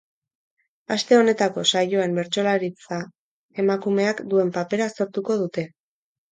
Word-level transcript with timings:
Aste 0.95 1.19
honetako 1.23 1.65
saioan 1.73 2.17
bertsolaritzan 2.21 3.05
emakumeak 3.67 4.27
duen 4.35 4.53
papera 4.59 4.91
aztertuko 4.93 5.41
dute. 5.47 5.71